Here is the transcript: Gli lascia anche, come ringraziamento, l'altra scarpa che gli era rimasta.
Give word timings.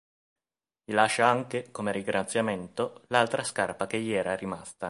Gli 0.83 0.93
lascia 0.93 1.27
anche, 1.27 1.69
come 1.69 1.91
ringraziamento, 1.91 3.03
l'altra 3.09 3.43
scarpa 3.43 3.85
che 3.85 4.01
gli 4.01 4.11
era 4.11 4.35
rimasta. 4.35 4.79